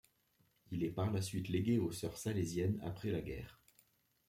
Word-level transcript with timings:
Il 0.71 0.83
est 0.83 0.89
par 0.89 1.11
la 1.11 1.21
suite 1.21 1.47
légué 1.47 1.77
aux 1.77 1.91
Sœurs 1.91 2.17
Salésiennes 2.17 2.81
après 2.83 3.11
la 3.11 3.21
guerre. 3.21 3.61